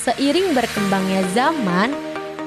[0.00, 1.92] Seiring berkembangnya zaman,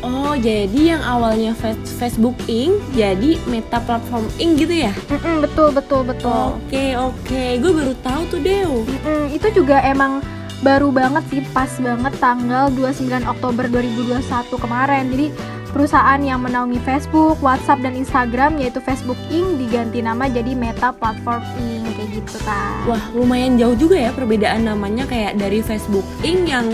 [0.00, 1.52] Oh, jadi yang awalnya
[1.98, 2.78] Facebook Inc.
[2.94, 4.54] jadi Meta Platform Inc.
[4.56, 4.92] gitu ya?
[5.10, 6.56] Mm-mm, betul, betul, betul.
[6.56, 7.18] Oke, okay, oke.
[7.26, 7.50] Okay.
[7.60, 8.86] Gue baru tahu tuh, Dew.
[8.86, 10.24] Mm-mm, itu juga emang
[10.60, 14.20] baru banget sih pas banget tanggal 29 Oktober 2021
[14.60, 15.04] kemarin.
[15.08, 15.26] Jadi
[15.70, 21.40] perusahaan yang menaungi Facebook, WhatsApp, dan Instagram yaitu Facebook Inc diganti nama jadi Meta Platform
[21.62, 26.50] Inc kayak gitu kan wah lumayan jauh juga ya perbedaan namanya kayak dari Facebook Inc
[26.50, 26.66] yang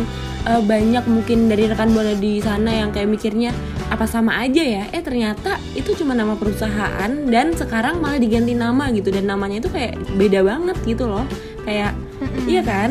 [0.49, 3.51] uh, banyak mungkin dari rekan buana di sana yang kayak mikirnya
[3.87, 4.85] apa sama aja ya?
[4.91, 9.15] Eh ternyata itu cuma nama perusahaan dan sekarang malah diganti nama gitu.
[9.15, 11.23] Dan namanya itu kayak beda banget gitu loh.
[11.63, 12.45] Kayak mm -mm.
[12.51, 12.91] iya kan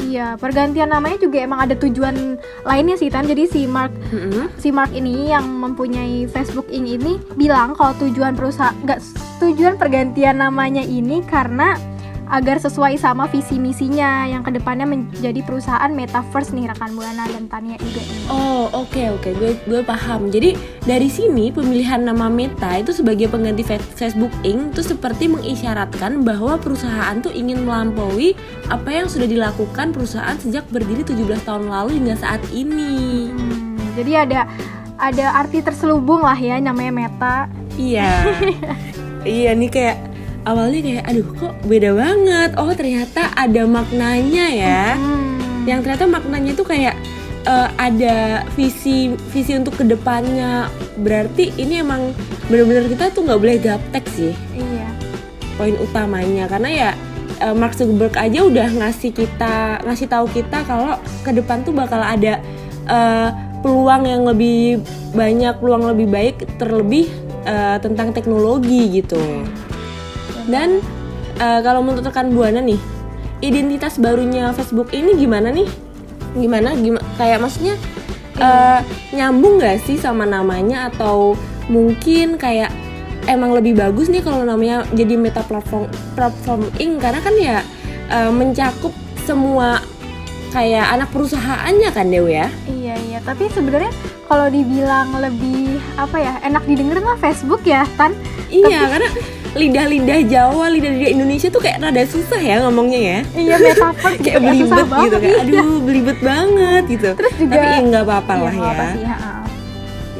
[0.00, 3.28] Iya, pergantian namanya juga emang ada tujuan lainnya sih Tan.
[3.28, 4.44] Jadi si Mark mm-hmm.
[4.56, 9.00] si Mark ini yang mempunyai Facebook Inc ini bilang kalau tujuan perusahaan nggak
[9.40, 11.76] tujuan pergantian namanya ini karena
[12.30, 17.50] agar sesuai sama visi misinya yang ke depannya menjadi perusahaan metaverse nih rekan buana dan
[17.50, 18.22] Tania juga ini.
[18.30, 19.32] Oh oke okay, oke okay.
[19.34, 20.30] gue gue paham.
[20.30, 20.54] Jadi
[20.86, 27.18] dari sini pemilihan nama Meta itu sebagai pengganti Facebook Inc itu seperti mengisyaratkan bahwa perusahaan
[27.18, 28.38] tuh ingin melampaui
[28.70, 33.34] apa yang sudah dilakukan perusahaan sejak berdiri 17 tahun lalu hingga saat ini.
[33.34, 34.40] Hmm, jadi ada
[35.02, 37.36] ada arti terselubung lah ya namanya Meta.
[37.74, 38.30] Iya.
[39.26, 40.09] iya nih kayak
[40.44, 42.50] awalnya kayak aduh kok beda banget?
[42.56, 44.84] Oh ternyata ada maknanya ya.
[44.96, 45.28] Hmm.
[45.68, 46.96] yang ternyata maknanya itu kayak
[47.44, 50.72] uh, ada visi visi untuk ke depannya.
[50.96, 52.16] Berarti ini emang
[52.48, 54.32] benar-benar kita tuh nggak boleh gaptek sih.
[54.56, 54.88] Iya.
[55.60, 56.48] Poin utamanya.
[56.48, 56.90] Karena ya
[57.44, 62.00] uh, Mark Zuckerberg aja udah ngasih kita ngasih tahu kita kalau ke depan tuh bakal
[62.00, 62.40] ada
[62.88, 64.80] uh, peluang yang lebih
[65.12, 67.12] banyak peluang lebih baik terlebih
[67.44, 69.20] uh, tentang teknologi gitu
[70.48, 70.80] dan
[71.42, 72.80] uh, kalau menurut rekan buana nih,
[73.44, 75.68] identitas barunya Facebook ini gimana nih?
[76.36, 76.76] Gimana?
[76.76, 77.04] Gimana?
[77.18, 77.74] Kayak maksudnya
[78.40, 78.80] uh,
[79.12, 81.36] nyambung gak sih sama namanya atau
[81.70, 82.72] mungkin kayak
[83.30, 85.86] emang lebih bagus nih kalau namanya jadi meta platform
[86.18, 87.58] platform ing karena kan ya
[88.10, 88.90] uh, mencakup
[89.22, 89.78] semua
[90.50, 93.92] kayak anak perusahaannya kan Dewi ya iya iya tapi sebenarnya
[94.26, 98.16] kalau dibilang lebih apa ya enak didengar mah Facebook ya Tan
[98.50, 98.90] iya tapi...
[98.98, 99.08] karena
[99.54, 103.18] lidah-lidah Jawa, lidah-lidah Indonesia tuh kayak rada susah ya ngomongnya ya.
[103.34, 105.32] Iya metafor kayak belibet gitu kan.
[105.42, 107.10] Aduh, belibet banget gitu.
[107.18, 108.70] Terus juga Tapi ya nggak apa-apa iya, lah ya.
[108.70, 109.16] Apa sih, ya.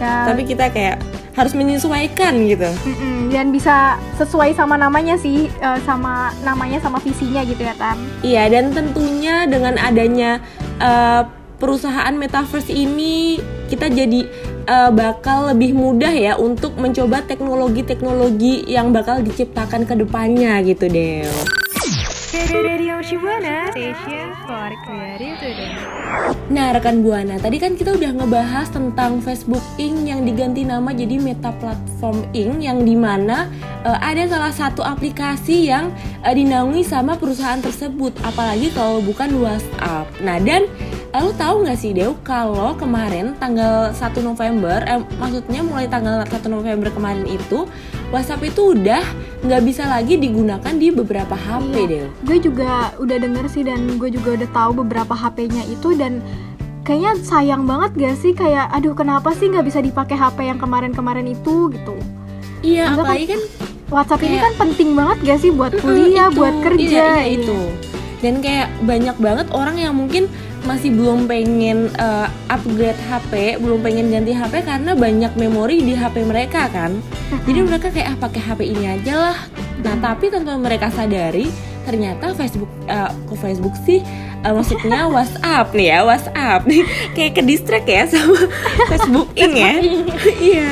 [0.00, 0.14] ya.
[0.26, 0.96] Tapi kita kayak
[1.38, 2.68] harus menyesuaikan gitu.
[2.84, 7.96] Mm-mm, dan bisa sesuai sama namanya sih, uh, sama namanya sama visinya gitu ya Tan.
[8.20, 10.42] Iya, dan tentunya dengan adanya
[10.82, 11.22] uh,
[11.62, 13.38] perusahaan metaverse ini
[13.70, 14.26] kita jadi
[14.70, 21.26] uh, bakal lebih mudah ya untuk mencoba teknologi-teknologi yang bakal diciptakan ke depannya gitu deh.
[26.50, 31.18] Nah, rekan Buana, tadi kan kita udah ngebahas tentang Facebook Inc yang diganti nama jadi
[31.18, 33.50] Meta Platform Inc yang di mana
[33.82, 35.90] uh, ada salah satu aplikasi yang
[36.22, 40.06] uh, dinaungi sama perusahaan tersebut, apalagi kalau bukan WhatsApp.
[40.22, 40.70] Nah, dan
[41.10, 46.22] uh, lo tahu nggak sih Dew kalau kemarin tanggal 1 November, eh, maksudnya mulai tanggal
[46.22, 47.66] 1 November kemarin itu
[48.08, 49.02] WhatsApp itu udah
[49.40, 51.86] nggak bisa lagi digunakan di beberapa HP Iya.
[51.86, 52.06] deh.
[52.24, 56.18] gue juga udah denger sih dan gue juga udah tahu beberapa HP-nya itu dan
[56.82, 61.28] kayaknya sayang banget gak sih kayak aduh kenapa sih nggak bisa dipakai HP yang kemarin-kemarin
[61.28, 61.94] itu gitu
[62.60, 63.40] Iya, Maksudnya apalagi kan
[63.90, 66.36] WhatsApp ini Kayak- kan penting banget gak sih buat kuliah, itu.
[66.36, 67.36] buat kerja Iya, iya, iya.
[67.36, 67.58] itu.
[68.20, 70.28] Dan kayak banyak banget orang yang mungkin
[70.68, 76.24] masih belum pengen uh, upgrade HP, belum pengen ganti HP karena banyak memori di HP
[76.26, 77.00] mereka kan.
[77.48, 79.38] Jadi mereka kayak ah pakai HP ini aja lah.
[79.80, 81.48] Nah, tapi tanpa mereka sadari
[81.88, 84.04] ternyata Facebook uh, kok Facebook sih
[84.42, 86.82] uh, maksudnya WhatsApp nih ya, WhatsApp nih
[87.12, 88.36] kayak ke distract ya sama
[88.90, 89.74] Facebook ini ya.
[90.50, 90.70] Iya.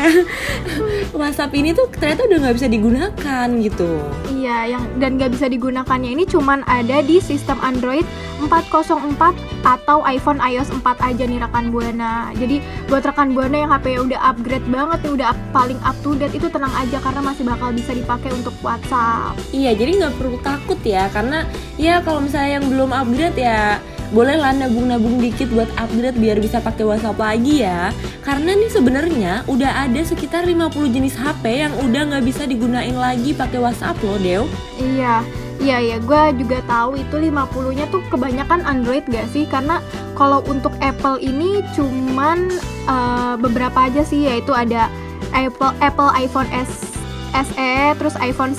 [1.12, 3.90] WhatsApp ini tuh ternyata udah nggak bisa digunakan gitu.
[4.28, 8.04] Iya, yang dan nggak bisa digunakannya ini cuman ada di sistem Android
[8.38, 9.18] 404
[9.66, 12.30] atau iPhone iOS 4 aja nih rekan Buana.
[12.38, 16.14] Jadi buat rekan Buana yang HP udah upgrade banget nih, udah up- paling up to
[16.14, 19.34] date itu tenang aja karena masih bakal bisa dipakai untuk WhatsApp.
[19.50, 21.44] Iya, jadi nggak perlu takut ya, karena
[21.78, 23.78] ya kalau misalnya yang belum upgrade ya
[24.08, 27.92] bolehlah nabung-nabung dikit buat upgrade biar bisa pakai WhatsApp lagi ya.
[28.24, 33.36] Karena nih sebenarnya udah ada sekitar 50 jenis HP yang udah nggak bisa digunain lagi
[33.36, 34.42] pakai WhatsApp loh, Dew.
[34.80, 35.24] Iya,
[35.60, 39.44] iya ya, gue juga tahu itu 50-nya tuh kebanyakan Android gak sih?
[39.44, 39.84] Karena
[40.16, 42.48] kalau untuk Apple ini cuman
[42.88, 44.88] eh, beberapa aja sih, yaitu ada
[45.36, 46.96] Apple Apple iPhone S
[47.36, 48.56] SE, terus iPhone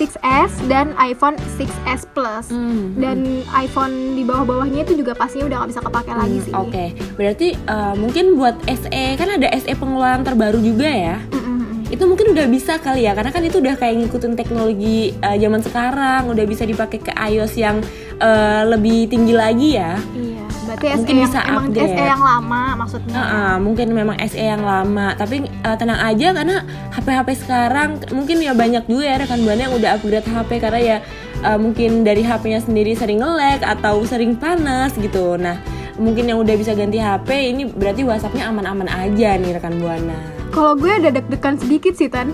[0.00, 2.48] 6s dan iPhone 6s Plus.
[2.48, 6.52] Hmm, Dan iPhone di bawah-bawahnya itu juga pastinya udah nggak bisa kepake lagi hmm, sih.
[6.56, 6.84] Oke,
[7.20, 11.20] berarti eh, mungkin buat SE kan ada SE pengeluaran terbaru juga ya.
[11.28, 11.82] Mm, mm, mm.
[11.92, 15.60] Itu mungkin udah bisa kali ya, karena kan itu udah kayak ngikutin teknologi eh, zaman
[15.60, 17.84] sekarang, udah bisa dipakai ke iOS yang
[18.16, 20.00] eh, lebih tinggi lagi ya.
[20.16, 20.39] Iya,
[20.70, 21.90] berarti SE Mungkin yang bisa emang update.
[21.90, 23.14] SE yang lama maksudnya.
[23.18, 26.56] Heeh, mungkin memang SE yang lama, tapi eh, tenang aja karena
[26.94, 30.96] HP-HP sekarang mungkin ya banyak juga ya rekan buana yang udah upgrade HP karena ya
[31.42, 35.34] eh, mungkin dari HP-nya sendiri sering nge-lag atau sering panas gitu.
[35.34, 35.58] Nah,
[35.98, 40.16] mungkin yang udah bisa ganti HP ini berarti WhatsApp-nya aman-aman aja nih rekan buana.
[40.54, 42.30] Kalau gue ada deg-degan sedikit sih Tan.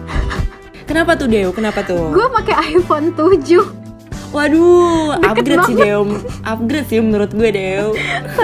[0.87, 1.51] Kenapa tuh Deo?
[1.51, 2.15] Kenapa tuh?
[2.15, 3.76] gue pakai iPhone 7
[4.37, 5.89] Waduh, Deket upgrade sih banget.
[5.89, 6.01] Deo.
[6.45, 7.89] Upgrade sih menurut gue Deo.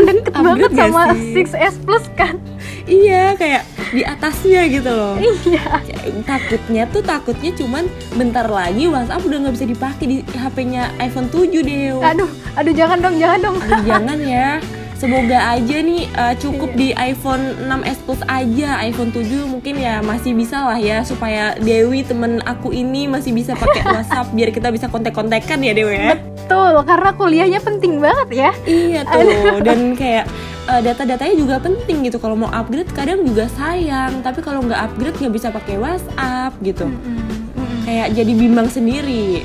[0.09, 1.33] deket banget sama sih?
[1.37, 2.35] 6S Plus kan
[2.83, 3.63] iya, kayak
[3.93, 5.15] di atasnya gitu loh.
[5.21, 5.85] iya
[6.25, 7.85] takutnya tuh takutnya cuman
[8.17, 11.93] bentar lagi WhatsApp udah nggak bisa dipakai di HP-nya iPhone 7 deh.
[12.01, 14.49] aduh aduh jangan dong jangan dong Aduh, jangan ya.
[15.03, 18.79] Semoga aja nih uh, cukup di iPhone 6s Plus aja.
[18.87, 23.59] iPhone 7 mungkin ya masih bisa lah ya supaya Dewi temen aku ini masih bisa
[23.59, 26.15] pakai WhatsApp biar kita bisa kontek-kontekan ya Dewi ya.
[26.15, 30.31] betul karena kuliahnya penting banget ya Iya tuh dan kayak
[30.71, 32.23] uh, data-datanya juga penting gitu.
[32.23, 36.87] Kalau mau upgrade kadang juga sayang, tapi kalau nggak upgrade nggak bisa pakai WhatsApp gitu.
[36.87, 37.42] Mm-mm, mm-mm.
[37.93, 39.45] Kayak jadi bimbang sendiri.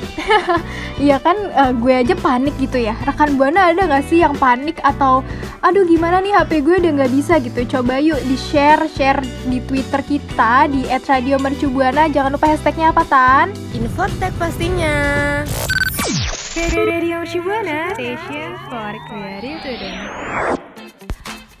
[0.98, 4.82] Iya kan eh, gue aja panik gitu ya rekan buana ada nggak sih yang panik
[4.82, 5.22] atau
[5.62, 9.62] aduh gimana nih HP gue udah nggak bisa gitu coba yuk di share share di
[9.62, 14.96] Twitter kita di @radiomercubuana jangan lupa hashtagnya apa tan Infotek pastinya.
[16.58, 19.62] Radio Shibuana, station for creative.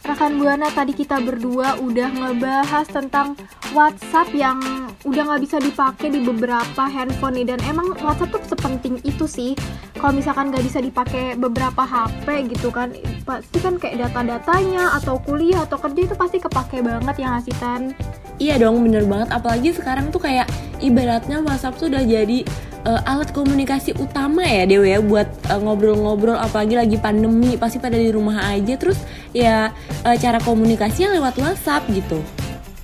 [0.02, 3.38] Rekan Buana tadi kita berdua udah ngebahas tentang
[3.76, 4.58] WhatsApp yang
[5.06, 9.54] udah nggak bisa dipakai di beberapa handphone nih dan emang WhatsApp tuh sepenting itu sih
[9.94, 12.90] kalau misalkan nggak bisa dipakai beberapa HP gitu kan
[13.22, 17.54] pasti kan kayak data-datanya atau kuliah atau kerja itu pasti kepake banget ya nggak sih
[17.62, 17.94] Tan?
[18.38, 19.34] Iya dong, bener banget.
[19.34, 20.46] Apalagi sekarang tuh kayak
[20.78, 22.46] ibaratnya WhatsApp tuh udah jadi
[22.86, 26.38] uh, alat komunikasi utama ya Dewi ya buat uh, ngobrol-ngobrol.
[26.38, 28.78] apalagi lagi pandemi pasti pada di rumah aja.
[28.78, 28.98] Terus
[29.34, 29.74] ya
[30.06, 32.22] uh, cara komunikasinya lewat WhatsApp gitu.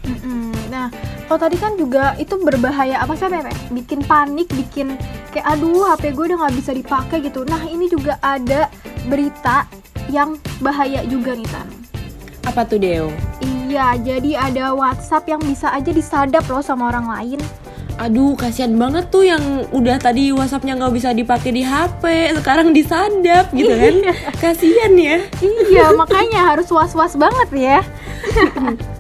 [0.05, 0.51] Mm-mm.
[0.51, 0.54] Nah,
[1.25, 3.53] kalau tadi kan juga itu berbahaya apa sih Pepe?
[3.73, 5.01] Bikin panik, bikin
[5.33, 7.49] kayak aduh HP gue udah nggak bisa dipakai gitu.
[7.49, 8.69] Nah ini juga ada
[9.09, 9.65] berita
[10.13, 11.69] yang bahaya juga nih Tan.
[12.45, 13.09] Apa tuh Deo?
[13.41, 17.41] Iya, jadi ada WhatsApp yang bisa aja disadap loh sama orang lain.
[17.95, 23.55] Aduh, kasihan banget tuh yang udah tadi WhatsAppnya nggak bisa dipakai di HP, sekarang disadap
[23.55, 23.95] gitu kan?
[24.43, 25.23] kasihan ya.
[25.71, 27.79] iya, makanya harus was-was banget ya.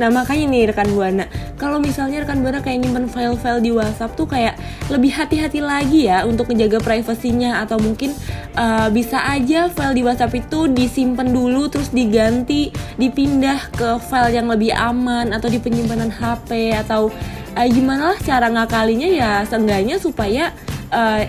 [0.00, 1.26] Nah makanya nih rekan buana,
[1.60, 4.56] kalau misalnya rekan buana kayak nyimpen file-file di WhatsApp tuh kayak
[4.88, 8.14] lebih hati-hati lagi ya untuk menjaga privasinya atau mungkin
[8.56, 14.48] uh, bisa aja file di WhatsApp itu disimpan dulu terus diganti, dipindah ke file yang
[14.48, 17.12] lebih aman atau di penyimpanan HP atau
[17.56, 20.54] uh, gimana lah cara ngakalinya ya seenggaknya supaya
[20.90, 21.22] uh,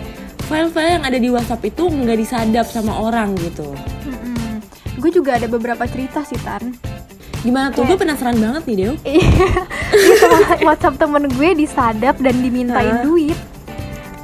[0.46, 3.72] file-file yang ada di WhatsApp itu nggak disadap sama orang gitu.
[5.02, 6.78] Gue juga ada beberapa cerita sih Tan
[7.42, 7.82] Gimana tuh?
[7.82, 8.92] Gue penasaran banget nih, Dew.
[9.02, 9.50] Iya,
[10.66, 13.34] WhatsApp temen gue disadap dan dimintain duit.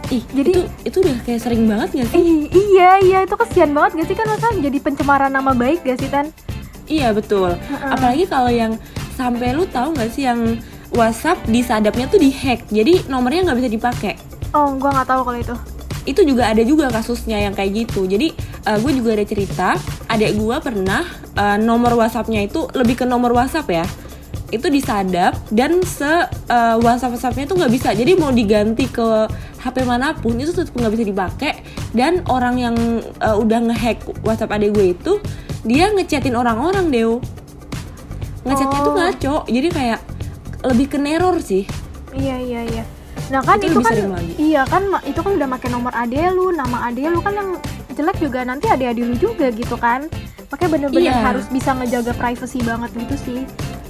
[0.08, 2.16] Ih, jadi itu, itu udah kayak sering banget gak sih?
[2.16, 5.98] I iya, iya, itu kesian banget gak sih kan masa jadi pencemaran nama baik gak
[6.00, 6.30] sih Tan?
[6.88, 7.58] Iya betul.
[7.58, 7.92] Uh-uh.
[7.92, 8.78] Apalagi kalau yang
[9.18, 10.56] sampai lu tahu nggak sih yang
[10.92, 14.14] WhatsApp disadapnya tuh dihack, jadi nomornya nggak bisa dipakai.
[14.56, 15.54] Oh, gue nggak tahu kalau itu.
[16.08, 18.08] Itu juga ada juga kasusnya yang kayak gitu.
[18.08, 18.32] Jadi
[18.64, 19.68] uh, gue juga ada cerita
[20.08, 21.04] adek gue pernah
[21.36, 23.84] uh, nomor WhatsAppnya itu lebih ke nomor WhatsApp ya.
[24.48, 27.88] Itu disadap dan se uh, WhatsApp WhatsAppnya itu nggak bisa.
[27.92, 29.28] Jadi mau diganti ke
[29.60, 31.52] HP mana pun itu tetap nggak bisa dipakai.
[31.92, 32.76] Dan orang yang
[33.20, 35.12] uh, udah ngehack WhatsApp adek gue itu
[35.68, 37.20] dia ngechatin orang-orang deh
[38.48, 38.84] ngechatnya oh.
[38.88, 39.36] tuh ngaco.
[39.44, 40.00] Jadi kayak
[40.66, 41.66] lebih ke neror sih
[42.14, 42.84] iya iya iya
[43.28, 43.94] Nah kan itu, itu kan
[44.38, 47.50] iya kan itu kan udah pakai nomor ade lu, nama ade lu kan yang
[47.92, 50.06] jelek juga nanti ade-ade lu juga gitu kan.
[50.48, 51.20] Makanya bener-bener iya.
[51.20, 53.40] harus bisa ngejaga privacy banget gitu sih.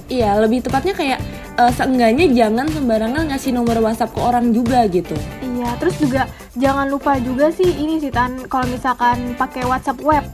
[0.09, 1.19] Iya, lebih tepatnya kayak
[1.61, 5.15] uh, seenggaknya jangan sembarangan ngasih nomor WhatsApp ke orang juga gitu.
[5.39, 6.25] Iya, terus juga
[6.57, 10.25] jangan lupa juga sih ini sih Tan, kalau misalkan pakai WhatsApp web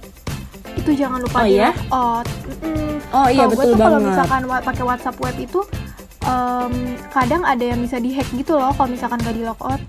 [0.80, 1.70] itu jangan lupa oh, ya?
[1.92, 2.20] Oh,
[2.63, 3.86] mm, oh iya betul banget.
[3.86, 5.60] Kalau misalkan pakai WhatsApp web itu
[6.25, 6.74] um,
[7.13, 9.82] kadang ada yang bisa dihack gitu loh kalau misalkan gak di logout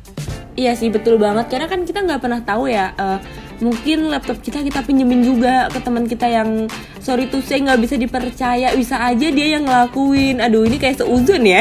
[0.57, 1.52] Iya sih betul banget.
[1.52, 3.21] Karena kan kita nggak pernah tahu ya uh,
[3.61, 6.64] mungkin laptop kita kita pinjemin juga ke teman kita yang
[7.00, 8.73] sorry tuh saya nggak bisa dipercaya.
[8.73, 10.40] Bisa aja dia yang ngelakuin.
[10.40, 11.61] Aduh ini kayak seuzon ya.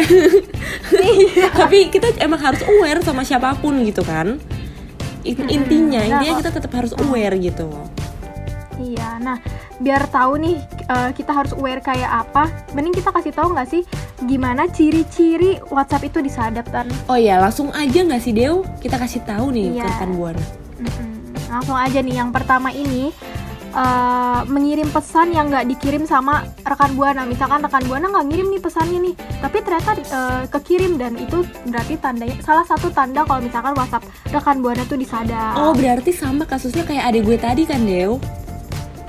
[0.96, 1.51] Iya.
[1.60, 4.39] tapi kita emang harus aware sama siapa pun gitu kan.
[5.27, 7.67] Intinya nah, intinya kita tetap harus aware gitu
[8.94, 9.10] iya.
[9.18, 9.38] Nah
[9.80, 13.84] biar tahu nih uh, kita harus aware kayak apa mending kita kasih tahu nggak sih
[14.24, 19.27] gimana ciri-ciri WhatsApp itu disadap kan oh ya langsung aja nggak sih Dew kita kasih
[19.27, 19.84] tahu nih iya.
[19.84, 20.44] ke rekan buana
[20.80, 21.12] mm-hmm.
[21.51, 23.12] langsung aja nih yang pertama ini
[23.75, 28.62] uh, mengirim pesan yang nggak dikirim sama rekan buana misalkan rekan buana nggak ngirim nih
[28.63, 33.75] pesannya nih tapi ternyata uh, kekirim dan itu berarti tandanya salah satu tanda kalau misalkan
[33.75, 35.60] WhatsApp rekan buana tuh disadap.
[35.60, 38.18] Oh berarti sama kasusnya kayak adik gue tadi kan Dew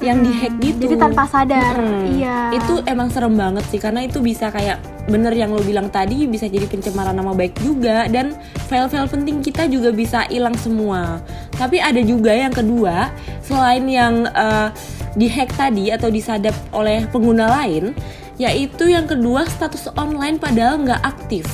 [0.04, 0.88] yang dihack gitu.
[0.88, 2.52] Jadi tanpa sadar hmm, iya.
[2.52, 6.50] Itu emang serem banget sih karena itu bisa kayak bener yang lo bilang tadi bisa
[6.50, 8.34] jadi pencemaran nama baik juga dan
[8.66, 11.22] file-file penting kita juga bisa hilang semua.
[11.56, 13.08] Tapi ada juga yang kedua
[13.40, 14.68] selain yang uh,
[15.16, 17.96] dihack tadi atau disadap oleh pengguna lain
[18.36, 21.48] yaitu yang kedua status online padahal nggak aktif.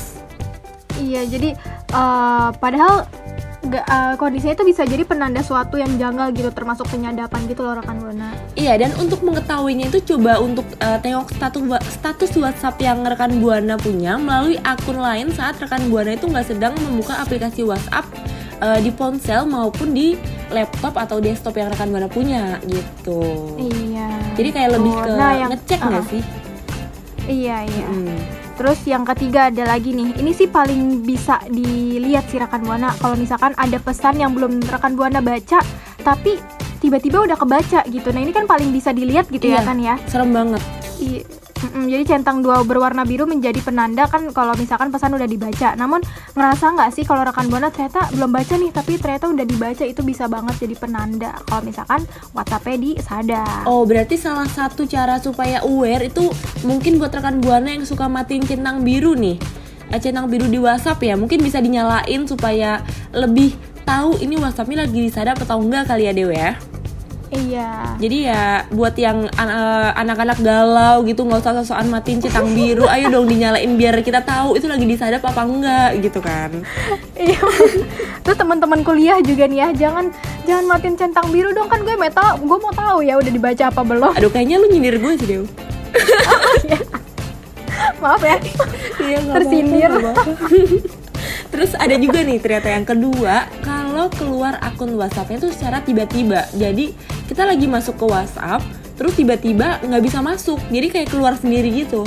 [0.99, 1.55] Iya jadi
[1.95, 3.07] uh, padahal
[3.73, 7.81] gak, uh, kondisinya itu bisa jadi penanda suatu yang janggal gitu termasuk penyadapan gitu loh
[7.81, 13.01] rekan buana iya dan untuk mengetahuinya itu coba untuk uh, tengok status status WhatsApp yang
[13.03, 18.05] rekan buana punya melalui akun lain saat rekan buana itu nggak sedang membuka aplikasi WhatsApp
[18.61, 20.15] uh, di ponsel maupun di
[20.53, 23.25] laptop atau desktop yang rekan buana punya gitu.
[23.57, 24.09] Iya.
[24.37, 26.23] Jadi kayak lebih ke nah, yang, ngecek nggak uh, sih?
[27.25, 27.87] Iya iya.
[27.89, 32.93] Hmm Terus yang ketiga ada lagi nih, ini sih paling bisa dilihat sih rekan buana.
[33.01, 35.59] Kalau misalkan ada pesan yang belum rekan buana baca,
[36.05, 36.39] tapi
[36.79, 38.09] tiba-tiba udah kebaca gitu.
[38.13, 39.95] Nah ini kan paling bisa dilihat gitu ya, iya, ya kan ya?
[40.07, 40.63] Serem banget.
[41.03, 45.79] Iya Mm-mm, jadi centang dua berwarna biru menjadi penanda kan kalau misalkan pesan udah dibaca.
[45.79, 46.03] Namun
[46.35, 50.03] ngerasa nggak sih kalau rekan buana ternyata belum baca nih, tapi ternyata udah dibaca itu
[50.03, 51.39] bisa banget jadi penanda.
[51.47, 52.03] Kalau misalkan
[52.35, 53.63] WhatsApp-nya disadar.
[53.71, 56.35] Oh berarti salah satu cara supaya aware itu
[56.67, 59.39] mungkin buat rekan buana yang suka matiin centang biru nih,
[59.95, 62.83] eh, centang biru di WhatsApp ya, mungkin bisa dinyalain supaya
[63.15, 63.55] lebih
[63.87, 66.53] tahu ini WhatsAppnya lagi disadap atau enggak kali ya Dewa ya.
[67.33, 67.97] Iya.
[67.97, 73.09] Jadi ya buat yang uh, anak-anak galau gitu nggak usah sosokan matiin cetang biru, ayo
[73.09, 76.53] dong dinyalain biar kita tahu itu lagi disadap apa enggak gitu kan.
[77.17, 77.41] Iya.
[78.21, 80.13] Terus teman-teman kuliah juga nih ya, jangan
[80.45, 83.81] jangan matiin centang biru dong kan gue tahu, gue mau tahu ya udah dibaca apa
[83.81, 84.13] belum.
[84.13, 85.49] Aduh kayaknya lu nyindir gue sih Dew.
[88.03, 88.37] Maaf ya.
[89.01, 89.89] Iya, Tersindir.
[91.53, 96.49] Terus ada juga nih ternyata yang kedua, kalau keluar akun WhatsAppnya itu secara tiba-tiba.
[96.57, 96.97] Jadi
[97.29, 98.63] kita lagi masuk ke WhatsApp
[98.99, 102.07] terus tiba-tiba nggak bisa masuk jadi kayak keluar sendiri gitu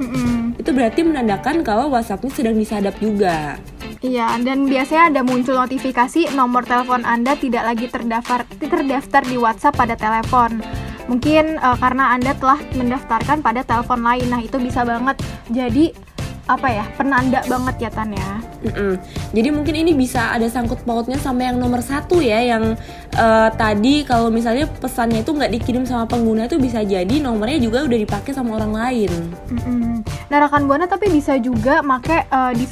[0.00, 0.58] Mm-mm.
[0.58, 3.62] itu berarti menandakan kalau WhatsAppnya sedang disadap juga.
[4.04, 9.78] Iya, dan biasanya ada muncul notifikasi nomor telepon Anda tidak lagi terdaftar terdaftar di WhatsApp
[9.80, 10.60] pada telepon.
[11.08, 14.28] Mungkin eh, karena Anda telah mendaftarkan pada telepon lain.
[14.28, 15.16] Nah, itu bisa banget
[15.48, 15.96] jadi
[16.44, 16.84] apa ya?
[16.94, 18.30] penanda banget ya Tan ya.
[18.64, 19.00] Mm-mm.
[19.32, 22.76] Jadi mungkin ini bisa ada sangkut pautnya sama yang nomor satu ya, yang
[23.12, 27.84] eh, tadi kalau misalnya pesannya itu nggak dikirim sama pengguna itu bisa jadi nomornya juga
[27.84, 29.12] udah dipakai sama orang lain.
[29.52, 30.04] Mm-mm.
[30.28, 32.64] Nah, rekan Buana tapi bisa juga make eh, di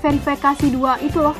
[0.00, 1.36] verifikasi dua itu loh.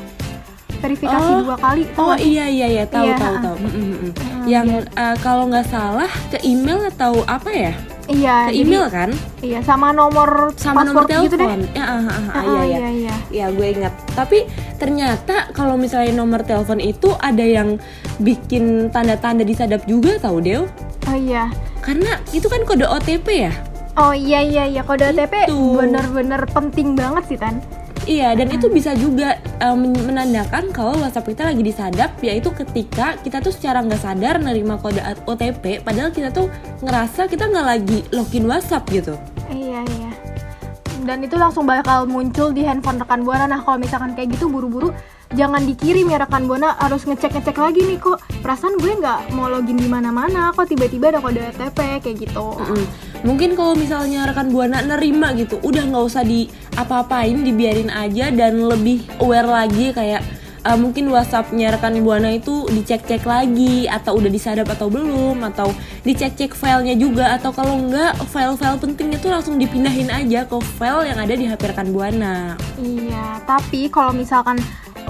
[0.81, 1.45] Verifikasi Oh.
[1.45, 1.85] dua kali.
[1.93, 2.33] Oh sih?
[2.33, 3.55] iya iya iya tahu Iya, tahu tahu.
[3.61, 3.97] Mm, mm, mm.
[4.01, 7.73] Mm, Yang eh, kalau nggak salah ke email atau apa ya?
[8.11, 9.09] Iya, Ke jadi- email kan?
[9.39, 11.47] Iya, sama nomor Sama nomor password gitu deh.
[11.47, 11.61] telepon.
[11.71, 12.77] Ya, ah, ah, ah, Ah, iya iya.
[12.77, 13.15] iya, iya.
[13.31, 13.93] Ya gue ingat.
[14.11, 14.37] Tapi
[14.75, 17.79] ternyata kalau misalnya nomor telepon itu ada yang
[18.19, 20.67] bikin tanda-tanda disadap juga tahu Deo.
[21.03, 21.47] Oh iya.
[21.79, 23.53] Karena itu kan kode OTP ya.
[23.93, 25.75] Oh iya iya iya kode OTP Itu.
[25.75, 27.59] bener-bener penting banget sih Tan.
[28.09, 29.37] Iya, dan itu bisa juga
[29.77, 34.81] men- menandakan kalau WhatsApp kita lagi disadap, yaitu ketika kita tuh secara nggak sadar nerima
[34.81, 34.97] kode
[35.29, 36.49] OTP, padahal kita tuh
[36.81, 39.13] ngerasa kita nggak lagi login WhatsApp gitu.
[39.53, 40.11] Iya iya.
[41.05, 43.45] Dan itu langsung bakal muncul di handphone rekan buana.
[43.45, 44.93] Nah kalau misalkan kayak gitu buru-buru
[45.37, 48.17] jangan dikirim ya rekan buana harus ngecek-ngecek lagi nih kok.
[48.41, 52.47] Perasaan gue nggak mau login di mana-mana kok tiba-tiba ada kode OTP kayak gitu.
[52.57, 52.85] Mm-mm.
[53.21, 58.57] Mungkin kalau misalnya rekan buana nerima gitu, udah nggak usah di apa-apain, dibiarin aja dan
[58.57, 60.25] lebih aware lagi kayak
[60.65, 65.73] uh, mungkin WhatsAppnya rekan buana itu dicek-cek lagi atau udah disadap atau belum atau
[66.05, 71.19] dicek-cek filenya juga atau kalau enggak file-file pentingnya tuh langsung dipindahin aja ke file yang
[71.21, 72.57] ada di HP rekan buana.
[72.81, 74.57] Iya, tapi kalau misalkan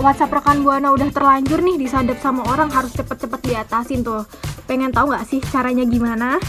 [0.02, 4.26] WhatsApp rekan buana udah terlanjur nih disadap sama orang harus cepet-cepet diatasin tuh.
[4.66, 6.42] Pengen tahu nggak sih caranya gimana?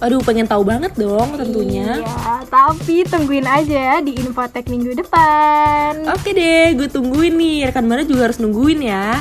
[0.00, 2.00] Aduh pengen tahu banget dong tentunya.
[2.00, 6.08] Iya, tapi tungguin aja di Infotek minggu depan.
[6.08, 7.68] Oke deh, gue tungguin nih.
[7.68, 9.20] Rekan buana juga harus nungguin ya.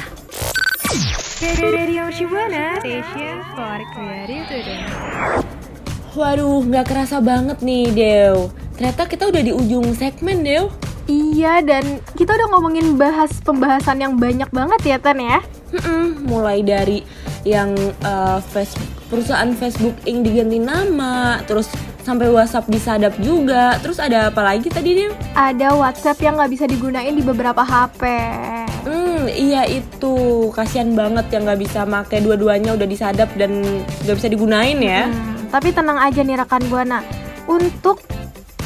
[1.60, 4.88] Radio Shibuana Station for Creative Student.
[6.16, 8.48] Waduh, nggak kerasa banget nih, Dew.
[8.80, 10.72] Ternyata kita udah di ujung segmen, Dew.
[11.10, 15.42] Iya, dan kita udah ngomongin bahas pembahasan yang banyak banget ya, Tan ya.
[15.74, 17.02] Mm-mm, mulai dari
[17.42, 17.74] yang
[18.06, 18.78] uh, face-
[19.10, 21.66] perusahaan Facebook Inc diganti nama, terus
[22.06, 23.82] sampai WhatsApp disadap juga.
[23.82, 25.12] Terus ada apa lagi tadi, Dew?
[25.34, 28.02] Ada WhatsApp yang nggak bisa digunain di beberapa HP.
[28.86, 30.50] Hmm, iya itu.
[30.54, 33.66] Kasihan banget yang nggak bisa make dua-duanya udah disadap dan
[34.06, 35.10] nggak bisa digunain ya.
[35.10, 37.02] Hmm, tapi tenang aja nih rekan Buana.
[37.50, 38.06] Untuk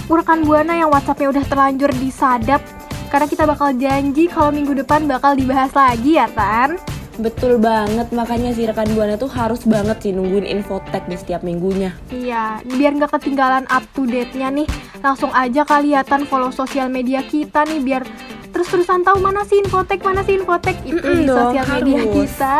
[0.09, 2.59] rekan Buana yang WhatsAppnya udah terlanjur disadap,
[3.07, 6.79] karena kita bakal janji kalau minggu depan bakal dibahas lagi ya, Tan.
[7.13, 11.93] Betul banget, makanya si rekan buana tuh harus banget sih nungguin infotek di setiap minggunya.
[12.09, 14.65] Iya, biar nggak ketinggalan up to date-nya nih,
[15.05, 18.01] langsung aja kelihatan follow sosial media kita nih biar
[18.49, 22.13] terus-terusan tahu mana sih infotek, mana sih infotek itu Mm-mm di dong, sosial media harus.
[22.17, 22.57] kita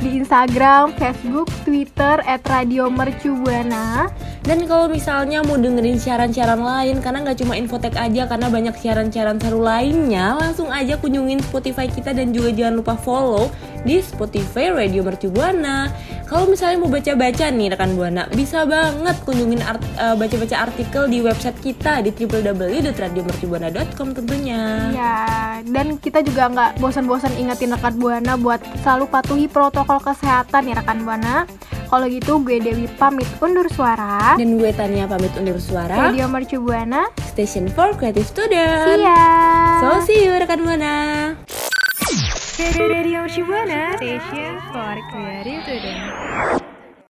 [0.00, 4.08] di Instagram, Facebook, Twitter @radiomercubuana.
[4.40, 9.36] Dan kalau misalnya mau dengerin siaran-siaran lain karena nggak cuma infotek aja karena banyak siaran-siaran
[9.36, 15.00] seru lainnya, langsung aja kunjungin Spotify kita dan juga jangan lupa follow di Spotify Radio
[15.00, 15.88] Mercu Buana.
[16.24, 21.18] Kalau misalnya mau baca-baca nih rekan Buana, bisa banget kunjungin art- eh, baca-baca artikel di
[21.18, 24.62] website kita di www.radiomercubuana.com tentunya.
[24.90, 25.16] Ya,
[25.64, 31.02] dan kita juga nggak bosan-bosan ingetin rekan Buana buat selalu patuhi protokol kesehatan ya rekan
[31.02, 31.44] Buana.
[31.90, 34.38] Kalau gitu gue Dewi pamit undur suara.
[34.38, 35.98] Dan gue Tania pamit undur suara.
[36.06, 37.10] Radio Mercu Buana.
[37.26, 38.86] Station for Creative Student.
[38.86, 39.26] See ya.
[39.82, 41.34] So see you rekan Buana.
[42.60, 46.59] Radio Shibuana Station for Creative Student.